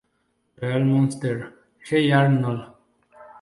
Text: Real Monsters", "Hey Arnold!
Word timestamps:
Real 0.59 0.83
Monsters", 0.83 1.53
"Hey 1.87 2.11
Arnold! 2.11 2.71